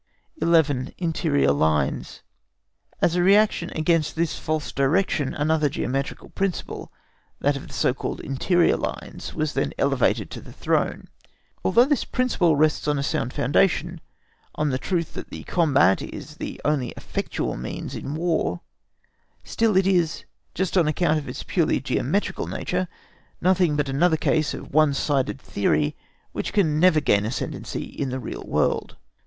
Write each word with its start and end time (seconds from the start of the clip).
11. 0.41 0.95
INTERIOR 0.97 1.51
LINES. 1.51 2.21
As 3.03 3.15
a 3.15 3.21
reaction 3.21 3.69
against 3.75 4.15
this 4.15 4.39
false 4.39 4.71
direction, 4.71 5.35
another 5.35 5.69
geometrical 5.69 6.29
principle, 6.29 6.91
that 7.39 7.55
of 7.55 7.67
the 7.67 7.73
so 7.75 7.93
called 7.93 8.19
interior 8.19 8.77
lines, 8.77 9.35
was 9.35 9.53
then 9.53 9.73
elevated 9.77 10.31
to 10.31 10.41
the 10.41 10.51
throne. 10.51 11.07
Although 11.63 11.85
this 11.85 12.03
principle 12.03 12.55
rests 12.55 12.87
on 12.87 12.97
a 12.97 13.03
sound 13.03 13.31
foundation, 13.31 14.01
on 14.55 14.69
the 14.71 14.79
truth 14.79 15.13
that 15.13 15.29
the 15.29 15.43
combat 15.43 16.01
is 16.01 16.37
the 16.37 16.59
only 16.65 16.93
effectual 16.97 17.55
means 17.55 17.93
in 17.93 18.15
War, 18.15 18.61
still 19.43 19.77
it 19.77 19.85
is, 19.85 20.25
just 20.55 20.79
on 20.79 20.87
account 20.87 21.19
of 21.19 21.29
its 21.29 21.43
purely 21.43 21.79
geometrical 21.79 22.47
nature, 22.47 22.87
nothing 23.39 23.75
but 23.75 23.87
another 23.87 24.17
case 24.17 24.55
of 24.55 24.73
one 24.73 24.95
sided 24.95 25.39
theory 25.39 25.95
which 26.31 26.53
can 26.53 26.79
never 26.79 26.99
gain 26.99 27.23
ascendency 27.23 27.83
in 27.83 28.09
the 28.09 28.19
real 28.19 28.43
world. 28.43 28.95